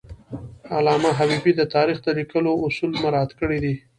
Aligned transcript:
علامه 0.75 1.09
حبیبي 1.19 1.51
د 1.57 1.61
تاریخ 1.75 1.97
د 2.03 2.07
لیکلو 2.19 2.51
اصول 2.67 2.91
مراعات 3.01 3.31
کړي 3.39 3.57
دي. 3.63 3.75